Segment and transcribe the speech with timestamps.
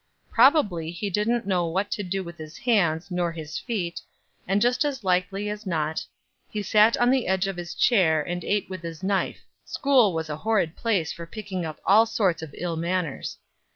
[0.31, 4.01] Probably he didn't know what to do with his hands, nor his feet;
[4.47, 6.03] and just as likely as not
[6.49, 10.27] he sat on the edge of his chair and ate with his knife school was
[10.27, 13.37] a horrid place for picking up all sorts of ill manners.